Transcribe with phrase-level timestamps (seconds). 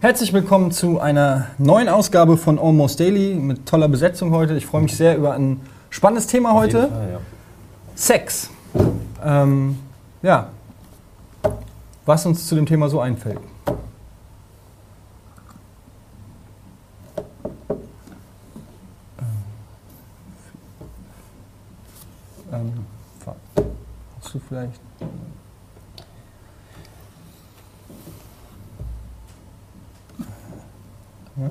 [0.00, 4.54] Herzlich willkommen zu einer neuen Ausgabe von Almost Daily mit toller Besetzung heute.
[4.56, 5.60] Ich freue mich sehr über ein
[5.90, 6.88] spannendes Thema heute.
[6.88, 7.20] Fall, ja.
[7.94, 8.50] Sex.
[9.22, 9.78] Ähm,
[10.22, 10.48] ja.
[12.06, 13.40] Was uns zu dem Thema so einfällt.
[22.52, 22.72] Ähm,
[23.24, 23.36] fa-
[24.20, 24.80] hast du vielleicht.
[31.36, 31.50] Ja?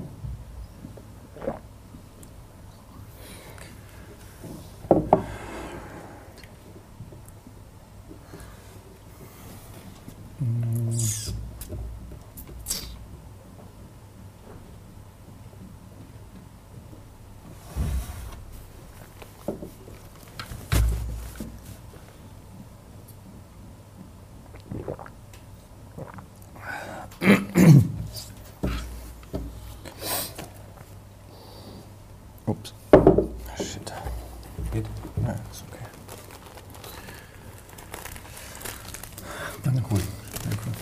[32.50, 32.74] Ups.
[33.58, 33.94] Shit.
[34.72, 34.86] Geht.
[35.24, 35.86] Ja, ist okay.
[39.64, 39.84] Danke.
[39.92, 40.02] Cool.
[40.44, 40.80] Danke.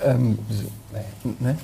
[0.00, 0.38] Ähm,
[1.40, 1.58] ne?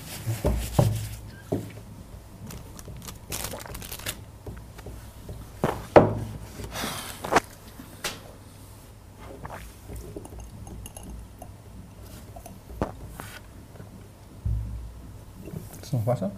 [15.81, 16.31] Ist noch Wasser?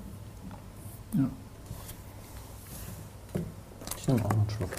[3.96, 4.70] Ich nehme auch noch einen Schluck.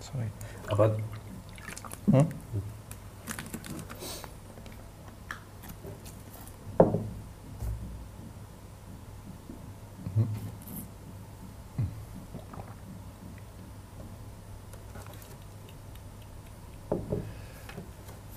[0.00, 0.30] Sorry.
[0.68, 0.96] Aber
[2.10, 2.26] Hm?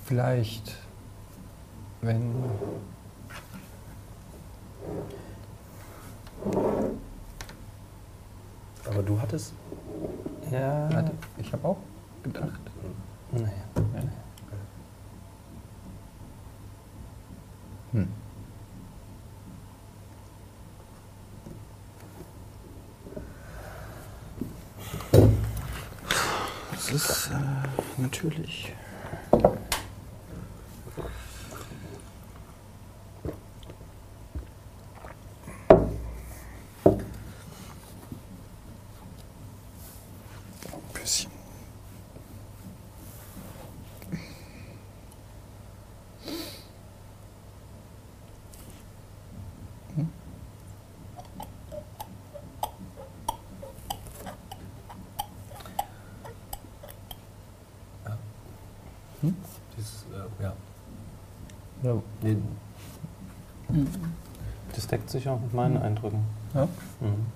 [0.04, 0.76] Vielleicht,
[2.02, 2.44] wenn
[8.84, 9.54] Aber du hattest.
[10.50, 10.92] Ja.
[10.92, 11.78] Warte, ich habe auch
[12.22, 12.60] gedacht.
[13.32, 13.42] Nee.
[13.76, 14.02] Ja.
[17.92, 18.08] Hm.
[26.72, 28.74] Das ist äh, natürlich.
[59.76, 60.52] Dieses, äh, ja.
[61.82, 62.02] Ja.
[62.22, 62.36] Nee.
[64.74, 66.20] Das deckt sich auch mit meinen Eindrücken.
[66.54, 66.68] Ja.
[67.00, 67.26] Mhm.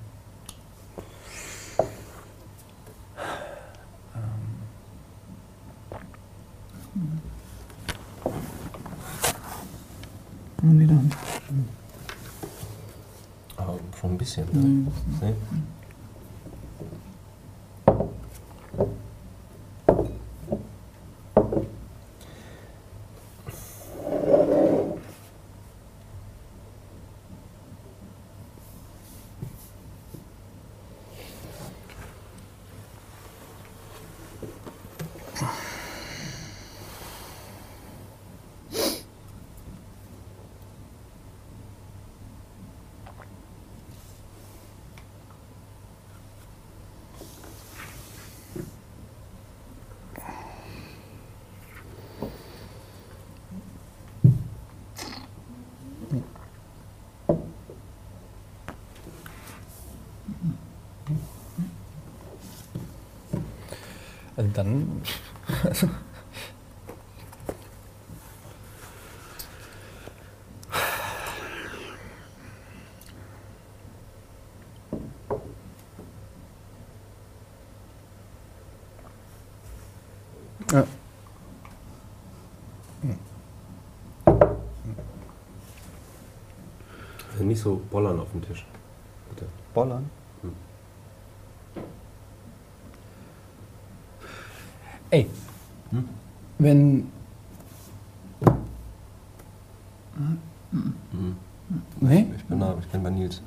[13.56, 14.47] Aber schon ein bisschen.
[14.53, 14.93] Ne?
[15.21, 15.34] Nee.
[64.53, 65.03] dann.
[80.72, 80.86] ja.
[87.33, 88.66] Also nicht so bollern auf dem Tisch.
[89.30, 89.47] Bitte.
[89.72, 90.10] Bollern?
[95.10, 95.27] Ey.
[95.91, 96.09] Hm?
[96.59, 97.10] Wenn.
[100.71, 101.37] Mhm.
[102.01, 102.27] Nee?
[102.37, 103.41] Ich bin da, ich bin bei Nils.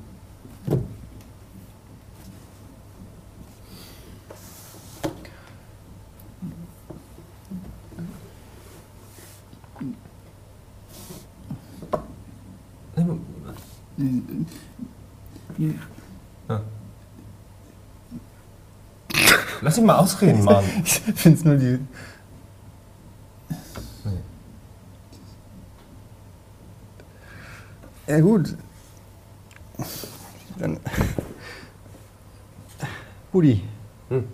[16.48, 16.60] Ja.
[19.72, 20.62] Lass ihn mal ausreden, Mann.
[20.84, 21.78] Ich find's nur die.
[28.06, 28.54] Ja, gut.
[30.58, 30.78] Dann.
[33.32, 33.62] Rudi.
[34.10, 34.28] Hm.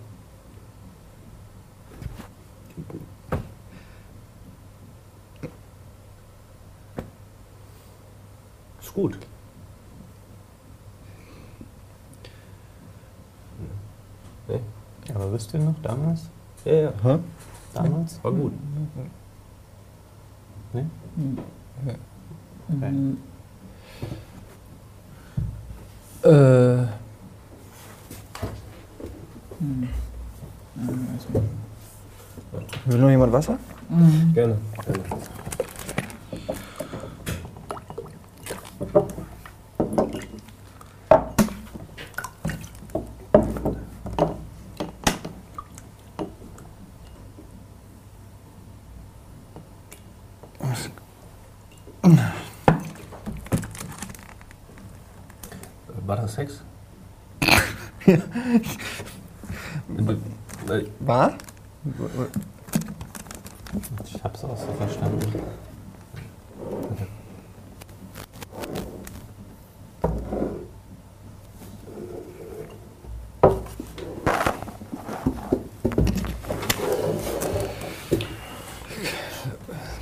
[8.81, 9.17] Ist gut.
[14.49, 14.61] Nee?
[15.14, 16.23] Aber wisst ihr noch damals?
[16.64, 16.93] Ja, ja.
[17.05, 17.19] Hä?
[17.73, 18.19] Damals?
[18.25, 18.52] War gut.
[20.73, 20.85] Nee?
[21.81, 21.96] Okay.
[26.25, 26.87] Äh.
[32.87, 33.58] Will noch jemand Wasser?
[34.35, 34.58] Gerne.
[34.85, 35.08] Gerne.
[56.09, 56.63] War das Sex?
[61.01, 61.35] War?
[64.07, 65.21] Ich hab's auch so verstanden.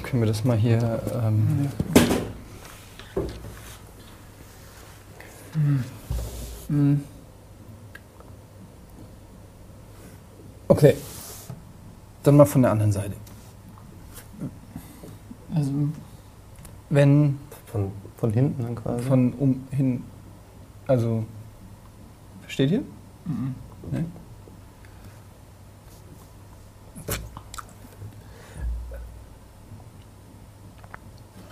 [0.05, 1.03] Können wir das mal hier.
[1.21, 2.06] Ähm, Okay.
[12.37, 13.15] Dann mal von der anderen Seite.
[15.55, 15.73] Also,
[16.91, 17.39] Wenn
[17.73, 19.05] Von, Von hinten dann quasi.
[19.05, 20.05] von um hin.
[20.87, 21.25] Also.
[22.43, 22.83] Versteht ihr?
[23.25, 23.55] mhm.
[23.91, 24.05] Ne?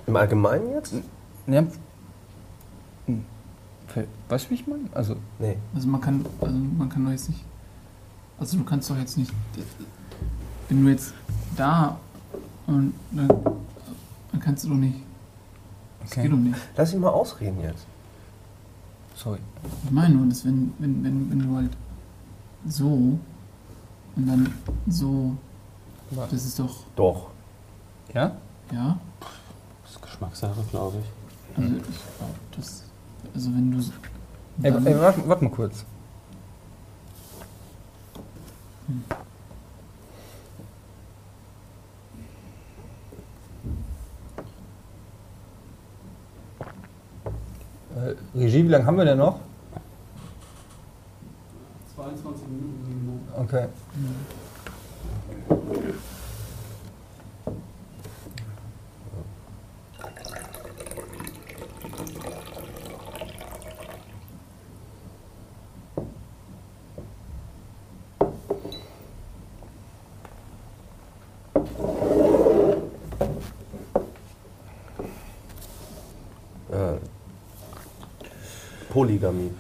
[0.07, 0.97] Im Allgemeinen jetzt?
[1.47, 1.65] Ja.
[3.07, 3.25] Hm.
[4.29, 4.83] Weißt du, wie ich meine?
[4.93, 5.17] Also.
[5.39, 5.57] Nee.
[5.75, 7.43] also man kann, also man kann doch jetzt nicht,
[8.39, 9.33] also du kannst doch jetzt nicht,
[10.69, 11.13] wenn du jetzt
[11.57, 11.99] da
[12.67, 14.97] und dann, dann kannst du doch nicht,
[16.01, 16.23] das Okay.
[16.23, 16.57] geht doch nicht.
[16.77, 17.87] Lass ihn mal ausreden jetzt.
[19.17, 19.39] Sorry.
[19.85, 21.71] Ich meine nur, dass wenn, wenn, wenn, wenn du halt
[22.67, 24.53] so und dann
[24.89, 25.37] so,
[26.31, 27.29] das ist doch, Doch.
[28.13, 28.37] Ja?
[28.73, 28.99] ja,
[29.83, 31.59] Das ist Geschmackssache, glaube ich.
[31.63, 32.85] also ich glaube, das,
[33.35, 33.79] also wenn du,
[34.63, 35.85] Ey, ey warte, warte mal kurz.
[47.95, 49.39] Äh, Regie, wie lange haben wir denn noch?
[51.95, 53.29] 22 Minuten.
[53.37, 53.65] Okay.
[53.65, 53.69] Äh,
[79.05, 79.51] Polygamie.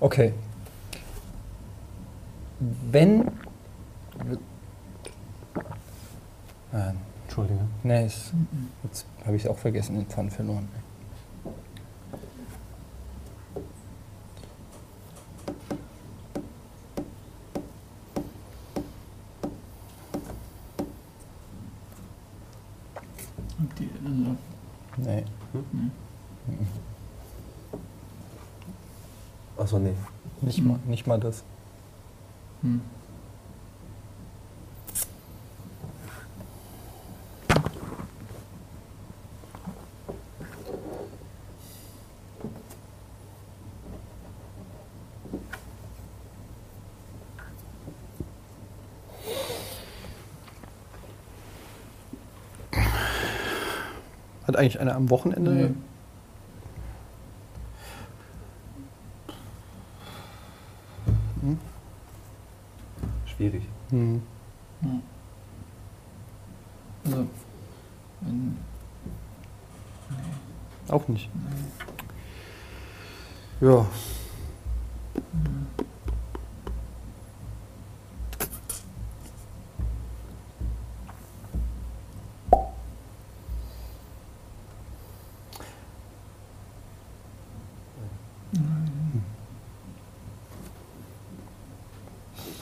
[0.00, 0.34] Okay.
[2.90, 3.30] Wenn.
[6.72, 6.92] Ah,
[7.24, 7.60] Entschuldige.
[7.82, 8.32] nee, ist,
[8.84, 10.68] jetzt habe ich es auch vergessen, den Pfand verloren.
[23.62, 24.36] Okay, also,
[25.04, 25.24] Nee.
[29.56, 29.94] Achso, nee.
[30.40, 31.42] Nicht, mal, nicht mal das.
[32.62, 32.80] hm.
[54.60, 55.74] Eigentlich einer am Wochenende?
[61.42, 61.56] Nee.
[63.24, 63.62] Schwierig.
[63.88, 64.20] Hm.
[67.06, 67.26] Also,
[68.20, 68.58] wenn,
[70.88, 71.30] Auch nicht.
[73.62, 73.86] Ja.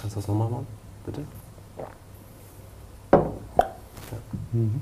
[0.00, 0.66] Kannst du das nochmal machen,
[1.04, 1.24] bitte?
[4.52, 4.80] Mhm.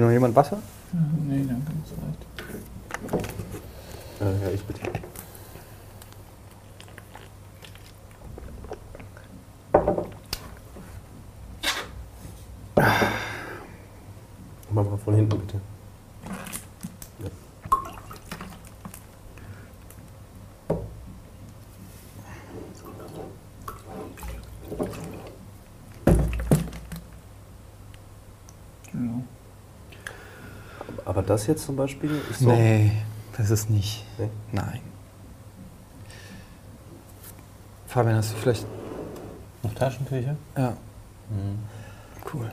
[0.00, 0.56] Will noch jemand Wasser?
[0.94, 3.28] ja, nee, danke, das reicht.
[4.22, 4.80] Äh, ja, ich bitte.
[14.70, 15.60] Mach mal von hinten bitte.
[17.18, 17.28] Ja.
[28.92, 29.24] Genau.
[31.04, 32.50] Aber das jetzt zum Beispiel ist so.
[32.50, 32.90] Nee,
[33.36, 34.04] das ist nicht.
[34.18, 34.28] Nee?
[34.50, 34.80] Nein.
[37.86, 38.66] Fabian, hast du vielleicht.
[39.62, 40.36] Noch Taschentücher?
[40.56, 40.70] Ja,
[41.28, 41.58] Mhm.
[42.32, 42.50] cool.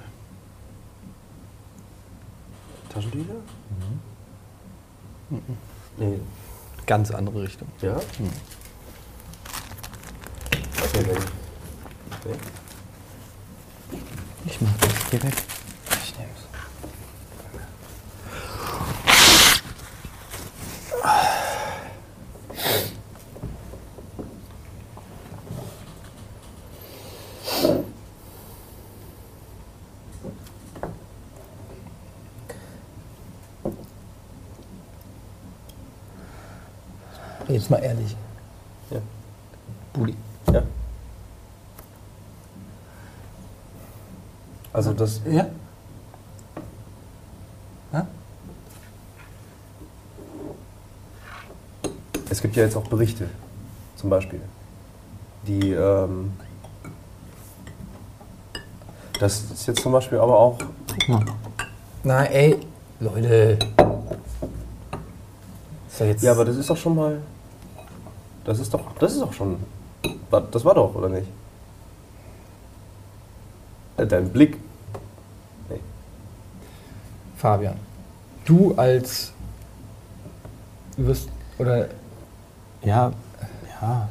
[2.89, 3.33] Taschentücher?
[5.29, 5.39] Mhm.
[5.97, 6.19] Nee.
[6.85, 7.67] Ganz andere Richtung.
[7.81, 7.95] Ja?
[8.17, 8.29] Hm.
[10.83, 11.05] Okay.
[12.25, 12.35] Nee.
[14.45, 14.93] Ich mach das.
[15.11, 15.33] Geh weg.
[16.03, 16.47] Ich nehm's.
[37.47, 38.15] Jetzt mal ehrlich.
[38.89, 38.99] Ja.
[39.93, 40.15] Budi.
[40.51, 40.63] Ja.
[44.73, 45.21] Also das.
[45.25, 45.47] Ja?
[47.93, 48.07] Ja?
[52.29, 53.29] Es gibt ja jetzt auch Berichte,
[53.95, 54.41] zum Beispiel,
[55.47, 55.71] die.
[55.71, 56.33] Ähm,
[59.19, 60.57] das ist jetzt zum Beispiel aber auch.
[62.03, 62.59] Na, ey,
[62.99, 63.57] Leute.
[65.89, 66.23] Ist ja jetzt.
[66.23, 67.21] Ja, aber das ist doch schon mal.
[68.47, 68.93] Das ist doch.
[68.97, 69.57] Das ist doch schon.
[70.31, 71.27] Das war doch, oder nicht?
[73.97, 74.57] Äh, Dein Blick.
[75.69, 75.81] Nee.
[77.35, 77.75] Fabian,
[78.45, 79.33] du als.
[80.95, 81.29] Du wirst.
[81.59, 81.89] Oder.
[82.81, 83.11] Ja,
[83.81, 84.09] ja.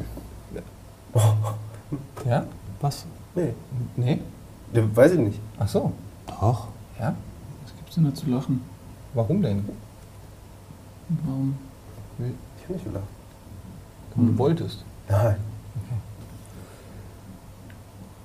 [2.27, 2.45] Ja?
[2.81, 3.07] Was?
[3.37, 3.55] Nee.
[3.95, 4.21] Nee?
[4.73, 5.41] Ja, Weiß ich nicht.
[5.57, 5.93] Ach so.
[6.27, 6.67] Doch.
[6.99, 7.15] Ja?
[7.63, 8.61] Was gibt's denn da zu lachen?
[9.15, 9.65] Warum denn?
[11.25, 11.57] Warum?
[12.19, 13.16] Ich hab nicht gelacht.
[14.17, 14.85] Du wolltest.
[15.09, 15.37] Nein.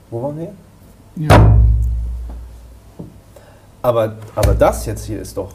[0.09, 0.53] Wo waren wir?
[1.15, 1.57] Ja,
[3.81, 5.53] Aber, aber das jetzt hier ist doch.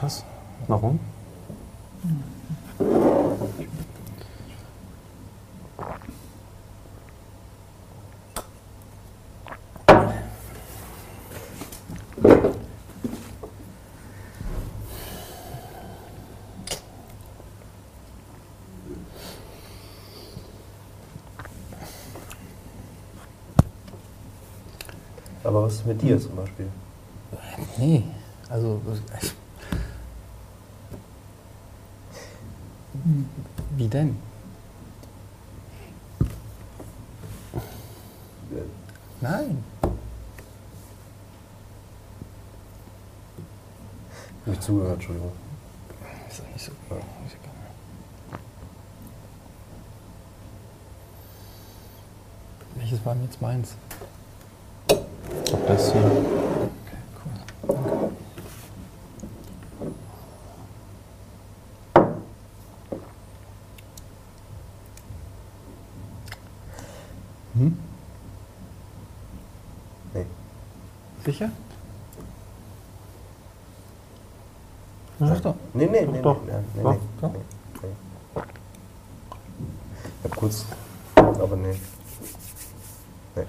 [0.00, 0.24] Was?
[0.66, 0.98] Warum?
[25.44, 26.68] Aber was ist mit dir zum Beispiel?
[27.76, 28.04] Nee.
[28.48, 28.80] Also.
[33.76, 34.16] Wie denn?
[39.20, 39.64] Nein.
[44.46, 45.32] Nicht zugehört, Entschuldigung.
[46.28, 46.72] Ist nicht so.
[46.72, 48.40] Ist egal.
[52.76, 53.74] Welches war denn jetzt meins?
[55.52, 56.02] Ob das hier.
[56.02, 56.70] Okay,
[57.24, 57.76] cool.
[57.76, 58.10] Danke.
[67.54, 67.76] Hm?
[70.14, 70.26] Nee.
[71.24, 71.50] Sicher?
[75.18, 75.36] Ja.
[75.40, 75.54] doch.
[75.90, 76.22] Nee, nee.
[76.22, 77.32] Doch, nee, nee, doch, nee, doch.
[77.32, 77.38] nee,
[77.82, 77.88] nee.
[80.22, 80.66] Ich hab kurz.
[81.16, 81.74] Aber nee.
[83.34, 83.46] Nee.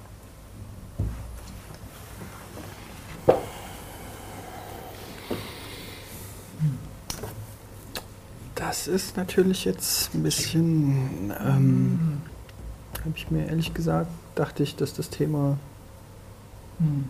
[8.84, 11.32] Das ist natürlich jetzt ein bisschen.
[11.40, 12.22] Ähm,
[13.02, 15.60] Habe ich mir ehrlich gesagt, dachte ich, dass das Thema.
[16.80, 17.06] Hm.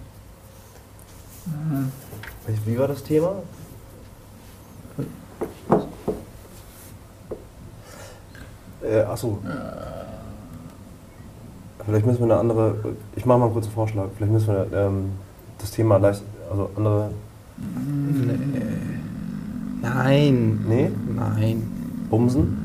[2.65, 3.35] Wie war das Thema?
[8.83, 9.41] Äh, achso.
[11.85, 12.95] Vielleicht müssen wir eine andere.
[13.15, 14.09] Ich mache mal kurz einen Vorschlag.
[14.17, 15.11] Vielleicht müssen wir ähm,
[15.57, 16.21] das Thema leicht.
[16.49, 17.11] Also andere.
[19.81, 20.59] Nein.
[20.67, 20.91] Nee?
[21.15, 21.63] Nein.
[22.09, 22.57] Bumsen?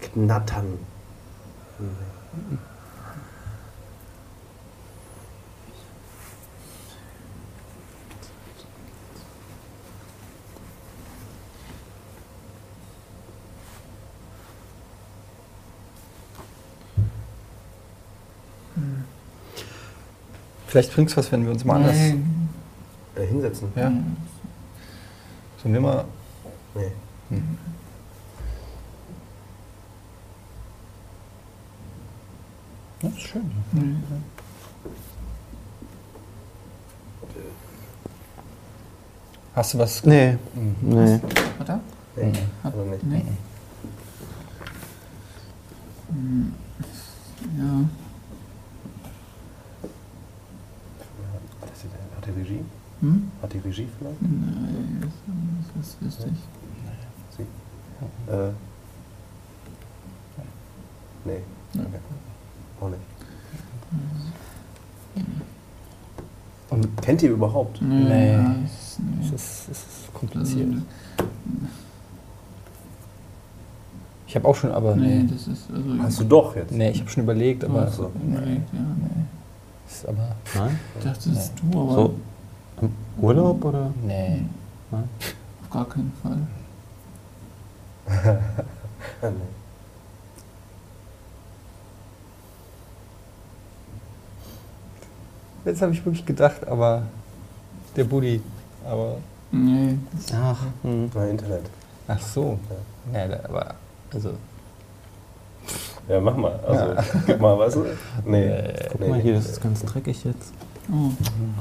[0.00, 0.93] Knattern.
[20.74, 21.94] Vielleicht bringt's was, wenn wir uns mal anders.
[21.94, 23.26] Nee.
[23.28, 23.68] Hinsetzen?
[23.76, 23.92] Ja.
[25.62, 26.04] Sollen wir mal.
[26.74, 26.90] Nee.
[33.02, 33.50] Ja, ist schön.
[33.72, 33.94] Nee.
[39.54, 40.02] Hast du was?
[40.04, 40.74] Nee, Mhm.
[40.82, 41.20] nee.
[41.58, 41.80] Warte.
[42.16, 42.24] Nee.
[42.24, 42.34] Mhm.
[42.64, 43.04] Hat- Also nicht.
[43.04, 43.24] Nee.
[46.08, 46.52] Hm.
[47.58, 47.88] Ja.
[51.60, 52.64] Hat das die- Hat die Regie?
[53.00, 53.30] Hm?
[53.42, 54.22] Hat die Regie vielleicht?
[54.22, 55.12] Nein,
[55.76, 57.42] das, Sie?
[58.32, 58.50] Äh.
[61.24, 61.32] Nee.
[61.72, 61.80] Nee.
[61.80, 61.98] Okay.
[62.80, 63.00] Auch nicht.
[66.70, 67.80] Und Kennt ihr überhaupt?
[67.82, 68.32] Nee.
[68.36, 69.26] Das- nee.
[69.26, 70.68] es ist, ist kompliziert.
[70.68, 70.82] Also,
[74.26, 75.28] Ich habe auch schon, aber nee, nee.
[75.32, 76.02] das ist also.
[76.02, 76.72] Hast du doch jetzt.
[76.72, 77.86] Nee, ich habe schon überlegt, aber.
[77.88, 78.10] Ach so.
[78.20, 78.36] nee.
[78.36, 78.80] überlegt, ja.
[78.80, 79.24] Nee.
[79.88, 80.34] Ist aber.
[80.56, 80.78] Nein?
[80.98, 82.14] Ich dachte, das ist du, aber So
[82.80, 83.92] im Urlaub oder?
[84.04, 84.42] Nee.
[84.90, 85.08] Nein?
[85.74, 86.38] Gar keinen Fall.
[89.22, 89.36] Ja, nee.
[95.64, 97.02] Jetzt habe ich wirklich gedacht, aber.
[97.96, 98.40] Der Buddy.
[98.86, 99.16] Aber.
[99.50, 99.98] Nee,
[100.32, 101.10] Ach, hm.
[101.14, 101.62] Na, Internet.
[102.08, 102.58] Ach so.
[103.10, 103.74] Nee, da- aber.
[104.12, 104.30] Also.
[106.08, 106.60] Ja, mach mal.
[106.66, 107.86] Also, gib mal, du?
[108.26, 108.46] Nee.
[108.46, 110.52] Äh, Guck mal hier, das ist ganz dreckig jetzt.
[110.92, 111.10] Oh.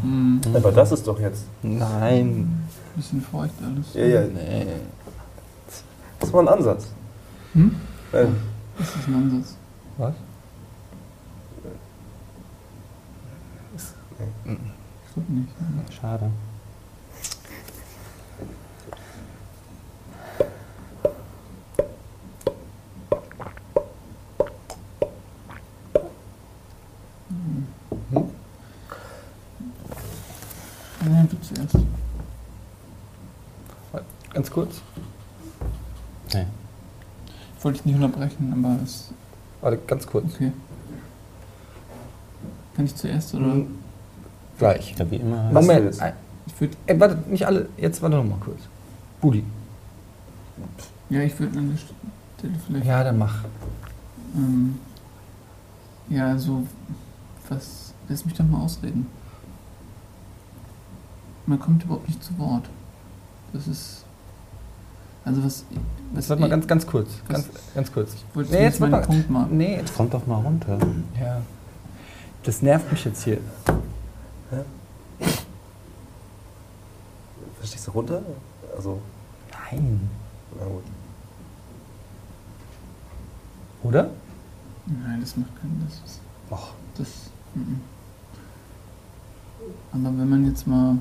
[0.02, 0.41] Hm.
[0.54, 1.45] Aber das ist doch jetzt.
[1.62, 2.62] Nein.
[2.96, 3.94] Bisschen feucht alles.
[3.96, 4.22] Ja, ja.
[4.28, 4.66] Nee.
[6.20, 6.88] Das war ein Ansatz.
[7.54, 7.76] Hm?
[8.12, 8.36] Nein.
[8.78, 9.56] Das ist ein Ansatz.
[9.98, 10.14] Was?
[14.46, 15.94] Ich glaube nicht.
[15.94, 16.30] Schade.
[31.06, 31.76] Nee, du zuerst.
[34.34, 34.82] Ganz kurz.
[36.34, 36.46] Nee.
[37.58, 39.12] Ich wollte dich nicht unterbrechen, aber es.
[39.62, 40.34] Warte, ganz kurz.
[40.34, 40.52] Okay.
[42.76, 43.46] Kann ich zuerst oder?
[43.46, 43.80] Mhm.
[44.58, 44.96] Gleich.
[44.98, 45.52] Ja, wie immer.
[45.52, 45.96] Moment.
[46.46, 46.76] Ich würde.
[46.88, 47.69] Ey, warte, nicht alle.
[47.78, 48.60] Jetzt warte noch mal kurz.
[49.22, 49.43] Buddy.
[51.10, 52.86] Ja, ich würde an der Stelle vielleicht.
[52.86, 53.43] Ja, dann mach.
[54.36, 54.80] Ähm,
[56.10, 56.65] ja, also.
[57.50, 57.93] Was.
[58.10, 59.08] Lass mich doch mal ausreden.
[61.46, 62.65] Man kommt überhaupt nicht zu Wort.
[63.54, 64.04] Das ist.
[65.26, 65.64] Also was.
[66.14, 67.10] was warte mal ganz, ganz kurz.
[67.28, 68.12] was- Ganz, ganz kurz.
[68.36, 69.02] Nee, jetzt mal.
[69.02, 69.58] Punkt machen.
[69.58, 69.96] Nee, jetzt.
[69.96, 70.78] Kommt doch mal runter.
[71.20, 71.42] Ja.
[72.44, 73.38] Das nervt mich jetzt hier.
[77.60, 78.22] Verstehst du runter?
[78.76, 79.00] Also,
[79.72, 80.10] Nein.
[80.60, 80.84] na gut.
[83.84, 84.10] Oder?
[84.86, 85.86] Nein, das macht keinen.
[85.88, 86.20] Das ist.
[86.50, 86.74] Och.
[86.98, 87.08] Das.
[87.56, 87.80] mhm.
[89.94, 90.98] Aber wenn man jetzt mal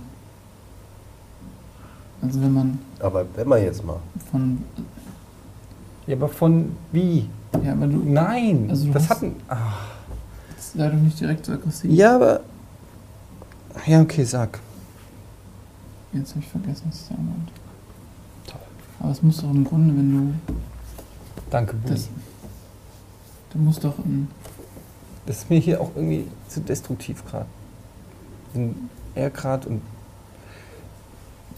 [2.23, 3.99] Also wenn man Aber wenn man jetzt mal.
[4.31, 4.63] von.
[6.07, 7.29] Ja, aber von wie?
[7.65, 7.99] Ja, aber du.
[7.99, 9.37] Nein, Also du das hast- hatten.
[9.49, 9.89] Ach.
[10.59, 11.91] Sei doch nicht direkt so aggressiv.
[11.91, 12.41] Ja, aber.
[13.87, 14.61] Ja, okay, sag.
[16.13, 17.53] Jetzt habe ich vergessen, was ich sagen wollte.
[19.01, 20.13] Aber es muss doch im Grunde, wenn
[20.47, 20.55] du.
[21.51, 21.95] Danke, Budi.
[21.95, 22.09] Das,
[23.53, 24.29] du musst doch ein.
[25.27, 27.47] Das ist mir hier auch irgendwie zu destruktiv gerade.
[28.53, 29.83] Bin er gerade und.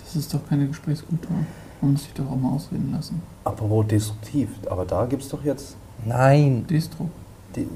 [0.03, 1.37] Das ist doch keine Gesprächskultur.
[1.81, 3.23] Man muss sich doch auch mal ausreden lassen.
[3.45, 4.49] Apropos destruktiv.
[4.71, 5.77] Aber da gibt es doch jetzt.
[6.05, 6.67] Nein.
[6.69, 7.09] Destro.
[7.55, 7.69] Die,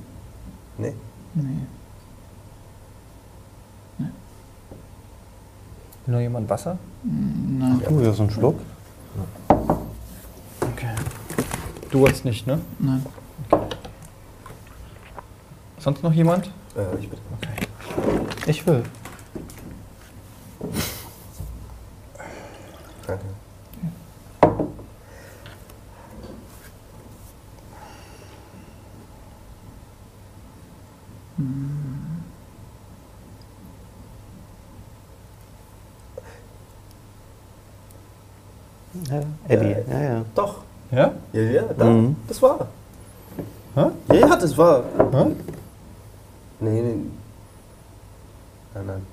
[0.78, 0.94] nee.
[1.34, 1.42] Nee.
[6.06, 6.78] Will noch jemand Wasser?
[7.02, 7.82] Mm, Nein.
[7.86, 8.58] Du, ja, so ein Schluck.
[10.60, 10.94] Okay.
[11.90, 12.58] Du hast nicht, ne?
[12.78, 13.04] Nein.
[15.78, 16.46] Sonst noch jemand?
[16.76, 17.22] Äh, ich bitte.
[18.46, 18.82] Ich will.
[23.06, 23.24] Danke.
[39.10, 40.24] Ja, Eddie, Äh, ja, ja.
[40.34, 40.56] Doch.
[40.90, 41.12] Ja?
[41.32, 41.84] Ja, ja, da.
[41.84, 42.16] Mhm.
[42.26, 42.66] Das war.
[43.74, 43.84] Hä?
[44.08, 44.84] Ja, ja, das war.
[45.12, 45.24] Hä?
[46.60, 46.96] Nee, nee.
[48.74, 49.06] Nein, nein.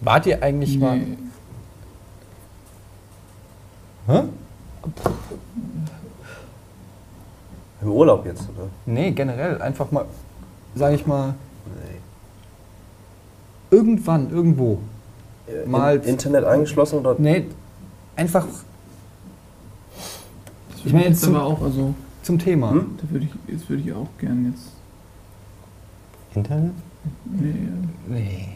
[0.00, 0.98] Wart ihr eigentlich mal.
[0.98, 1.18] Nee.
[4.08, 4.22] Hä?
[7.82, 8.68] Im Urlaub jetzt, oder?
[8.86, 9.60] Nee, generell.
[9.62, 10.06] Einfach mal,
[10.74, 11.34] sag ich mal,
[11.66, 11.98] Nee.
[13.70, 14.78] irgendwann, irgendwo.
[15.66, 17.14] Mal- In, Internet eingeschlossen oder?
[17.18, 17.46] Nee,
[18.16, 18.46] einfach
[20.70, 22.70] Das Ich meine jetzt zum- aber auch, also, zum Thema.
[22.72, 22.86] Hm?
[23.00, 24.68] da würde ich, jetzt würde ich auch gern jetzt.
[26.34, 26.72] Internet?
[27.24, 27.54] Nee,
[28.08, 28.48] Nee.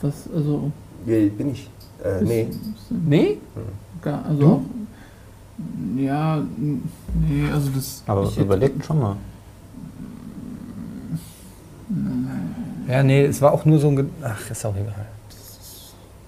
[0.00, 0.70] was, also.
[1.04, 1.68] Wie bin ich?
[2.04, 2.48] Äh, nee.
[3.06, 3.38] Nee?
[4.02, 4.46] Gar, also Du?
[4.52, 4.60] auch.
[5.96, 8.02] Ja, nee, also das.
[8.06, 9.16] Aber überlegt schon mal.
[12.88, 13.96] Ja, nee, es war auch nur so ein.
[13.96, 15.06] Ge Ach, ist auch egal.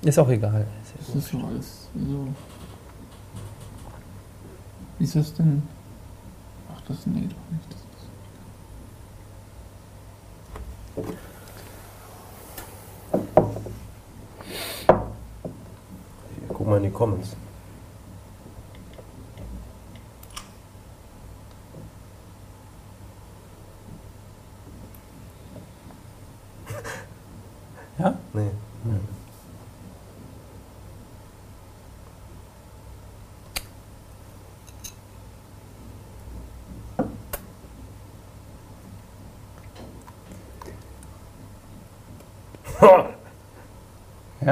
[0.03, 0.67] Ist auch egal.
[1.07, 1.89] Das ist doch alles.
[1.95, 2.27] Also.
[4.99, 5.63] Wie ist das denn?
[6.75, 7.69] Ach, das, nee, doch nicht.
[7.71, 8.09] Das ist,
[16.43, 17.37] Ich guck mal in die Comments.
[27.99, 28.19] Ja?
[28.33, 28.51] Nee.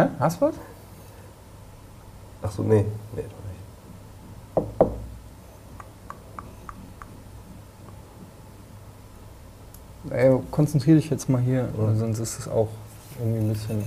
[0.01, 0.11] Ja?
[0.19, 0.55] Hast du was?
[2.43, 2.87] Ach so, nee.
[3.15, 3.25] Nee,
[4.57, 4.65] doch
[10.07, 10.13] nicht.
[10.13, 12.69] Ey, konzentrier dich jetzt mal hier, weil sonst ist es auch
[13.19, 13.87] irgendwie ein bisschen.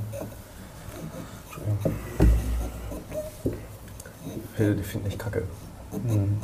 [4.55, 5.47] Phil, die finden ich kacke.
[5.91, 6.37] Hm.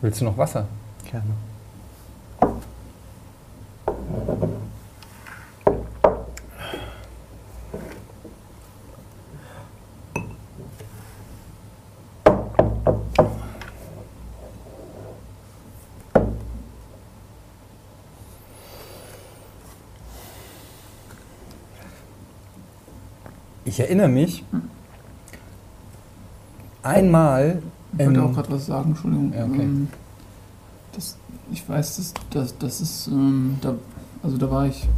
[0.00, 0.66] Willst du noch Wasser?
[1.10, 1.34] Gerne.
[23.76, 24.42] Ich erinnere mich
[26.82, 27.60] einmal.
[27.92, 29.34] ich wollte ähm, auch gerade was sagen, Entschuldigung.
[29.34, 29.64] Ja, okay.
[29.64, 29.88] Ähm,
[30.94, 31.18] das,
[31.52, 33.08] ich weiß, das, das, das ist.
[33.08, 33.74] Ähm, da,
[34.22, 34.88] also da war ich.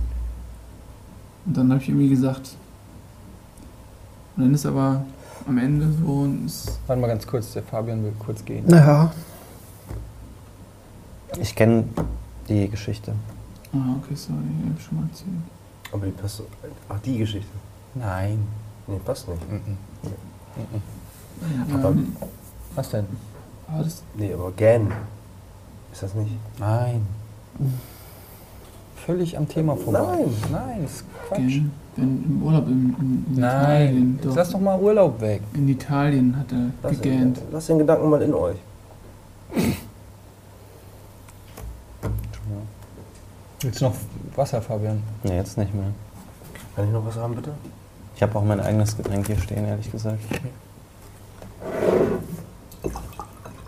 [1.45, 2.55] Und dann habe ich irgendwie gesagt.
[4.37, 5.05] Und dann ist aber
[5.49, 6.13] am Ende so.
[6.13, 8.65] und Es, Warte mal ganz kurz, der Fabian will kurz gehen.
[8.69, 9.11] Naja.
[11.41, 11.83] Ich kenne
[12.49, 13.13] die Geschichte.
[13.73, 15.31] ah, okay, sorry, habe ich schon mal erzählt.
[15.91, 16.45] Aber die passt.
[16.89, 17.51] Ach, die Geschichte.
[17.97, 18.47] Nein.
[18.89, 19.41] Nee, passt nicht.
[19.51, 19.79] Mhm.
[21.75, 22.17] Aber- Ähm,
[22.75, 23.07] Was denn?
[23.69, 24.93] aber das, Nee, aber Gan.
[25.93, 26.33] Ist das nicht?
[26.59, 27.07] Nein.
[28.97, 30.01] Völlig am Thema vorbei.
[30.01, 30.35] Nein.
[30.53, 31.61] Nein, das ist Quatsch.
[31.97, 34.21] Wenn im Urlaub in, in, in Nein, Italien.
[34.23, 35.43] jetzt lass doch mal Urlaub weg.
[35.55, 37.37] In Italien hat er Lass gegähnt.
[37.39, 38.57] den, lass den Gedanken mal in euch.
[43.61, 43.95] Willst du noch
[44.37, 45.03] Wasser, Fabian?
[45.25, 45.87] Nee, jetzt nicht mehr.
[46.77, 47.53] Kann ich noch was haben, bitte?
[48.19, 50.19] Ich habe auch mein eigenes Getränk hier stehen, ehrlich gesagt.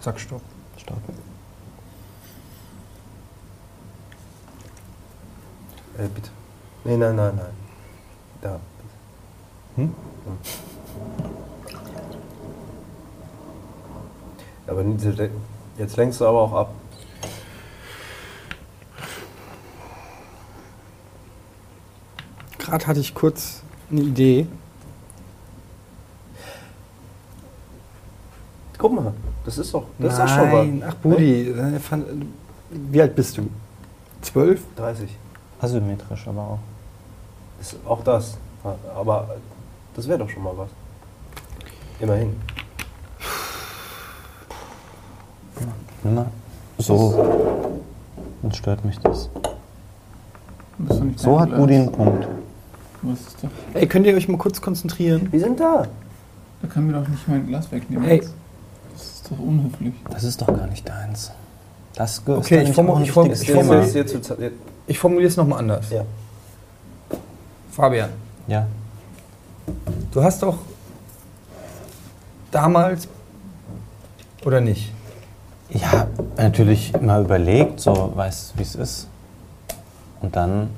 [0.01, 0.43] Sag Stopp.
[0.77, 0.99] Stopp.
[5.97, 6.31] Äh, bitte.
[6.83, 7.55] Nee, nein, nein, nein.
[8.41, 8.59] Da.
[9.77, 9.95] Hm?
[14.67, 15.31] Aber diese-
[15.79, 16.71] jetzt lenkst du aber auch ab.
[22.59, 24.47] Gerade hatte ich kurz eine Idee.
[28.79, 29.13] Guck mal,
[29.45, 30.89] das ist doch, das ist doch schon Nein, mal.
[30.89, 31.79] ach Budi, äh,
[32.71, 33.49] wie alt bist du?
[34.23, 34.63] Zwölf?
[34.77, 35.11] 30.
[35.61, 36.59] Asymmetrisch aber auch.
[37.61, 38.39] Ist auch das.
[38.95, 39.37] Aber
[39.95, 40.71] das wäre doch schon mal was.
[41.99, 42.37] Immerhin.
[46.03, 46.27] Mal.
[46.79, 47.51] So.
[48.41, 49.29] Dann stört mich das.
[51.17, 51.55] So hat.
[51.55, 52.27] Budi einen Punkt.
[53.03, 55.29] Was ist doch, Ey, könnt ihr euch mal kurz konzentrieren?
[55.33, 55.87] Wir sind da.
[56.63, 58.07] da kann mir doch nicht mein Glas wegnehmen.
[58.09, 58.21] Ey.
[58.93, 59.95] Das ist doch unhöflich.
[60.11, 61.31] Das ist doch gar nicht deins.
[61.95, 63.63] Das ge- Okay, ich formu- ein ich formu- ich Ich Thema.
[63.65, 64.33] formuliere- jetzt-
[64.87, 65.91] Ich formuliere es nochmal anders.
[65.91, 66.05] Ja.
[67.71, 68.11] Fabian,
[68.49, 68.67] Ja.
[70.13, 70.59] du hast doch
[72.51, 73.09] damals
[74.45, 74.93] oder nicht?
[75.71, 79.09] Ja, natürlich immer überlegt, so weiß, wie es ist.
[80.21, 80.71] Und dann,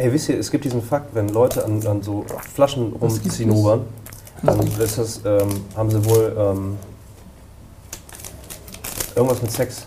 [0.00, 3.82] Ey, wisst ihr, es gibt diesen Fakt, wenn Leute an, an so Flaschen rumzinobern,
[4.42, 6.76] dann ist das, ähm, haben sie wohl ähm,
[9.14, 9.84] irgendwas mit Sex.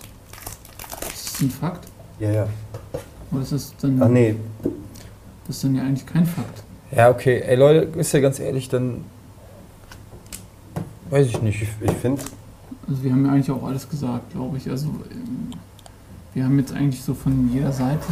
[1.00, 1.88] Das ist ein Fakt.
[2.20, 2.48] Ja, ja.
[3.32, 4.36] Oder ist das dann, Ach nee,
[5.48, 6.62] das ist dann ja eigentlich kein Fakt?
[6.96, 7.42] Ja, okay.
[7.42, 9.04] Ey Leute, ist ja ganz ehrlich, dann
[11.10, 11.60] weiß ich nicht.
[11.64, 12.22] ich, ich finde,
[12.88, 14.70] Also wir haben ja eigentlich auch alles gesagt, glaube ich.
[14.70, 15.54] Also ähm,
[16.36, 18.04] wir haben jetzt eigentlich so von jeder Seite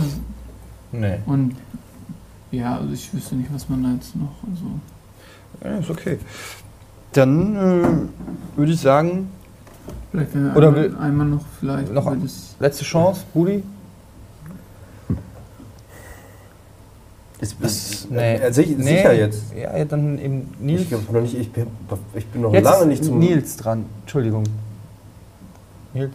[0.92, 1.20] Nee.
[1.28, 1.56] und
[2.52, 4.32] ja, also ich wüsste nicht, was man da jetzt noch.
[4.50, 4.64] Also
[5.64, 6.20] Ja, ist okay.
[7.14, 9.30] Dann äh, würde ich sagen,
[10.12, 13.22] vielleicht wenn wir Oder einmal, will- einmal noch vielleicht noch über ein- das letzte Chance,
[13.34, 13.64] Budi.
[17.40, 18.36] ist, ist, nee.
[18.36, 18.84] äh, sich, Nee.
[18.98, 19.42] sicher jetzt.
[19.56, 20.84] Ja, dann eben Nils.
[20.84, 21.68] Ich, hab noch nicht, ich, bin,
[22.14, 23.18] ich bin noch Jetzt lange ist nicht zum.
[23.20, 23.86] Nils dran.
[24.02, 24.44] Entschuldigung.
[25.94, 26.12] Nils.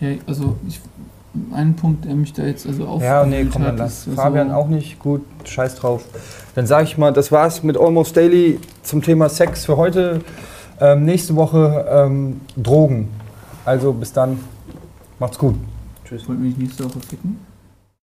[0.00, 0.80] Ja, also ich,
[1.52, 3.02] ein Punkt, der mich da jetzt also auf.
[3.02, 4.08] Ja, nee, komm, dann lass.
[4.14, 4.98] Fabian auch nicht.
[4.98, 6.04] Gut, scheiß drauf.
[6.54, 10.20] Dann sage ich mal, das war's mit Almost Daily zum Thema Sex für heute.
[10.80, 13.08] Ähm, nächste Woche ähm, Drogen.
[13.64, 14.38] Also bis dann.
[15.18, 15.54] Macht's gut.
[16.04, 16.28] Tschüss.
[16.28, 17.38] Wollt mich nächste Woche ficken?